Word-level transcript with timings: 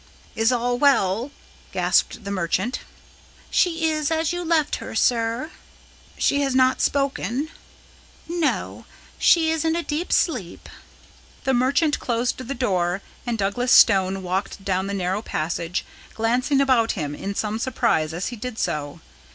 "Is 0.35 0.51
all 0.51 0.79
well?" 0.79 1.29
gasped 1.71 2.23
the 2.23 2.31
merchant. 2.31 2.79
"She 3.51 3.87
is 3.91 4.09
as 4.09 4.33
you 4.33 4.43
left 4.43 4.77
her, 4.77 4.95
sir." 4.95 5.51
"She 6.17 6.41
has 6.41 6.55
not 6.55 6.81
spoken?" 6.81 7.49
"No, 8.27 8.85
she 9.19 9.51
is 9.51 9.63
in 9.63 9.75
a 9.75 9.83
deep 9.83 10.11
sleep." 10.11 10.67
The 11.43 11.53
merchant 11.53 11.99
closed 11.99 12.39
the 12.39 12.55
door, 12.55 13.03
and 13.27 13.37
Douglas 13.37 13.71
Stone 13.71 14.23
walked 14.23 14.65
down 14.65 14.87
the 14.87 14.95
narrow 14.95 15.21
passage, 15.21 15.85
glancing 16.15 16.61
about 16.61 16.93
him 16.93 17.13
in 17.13 17.35
some 17.35 17.59
surprise 17.59 18.11
as 18.11 18.29
he 18.29 18.35
did 18.35 18.57
so. 18.57 19.01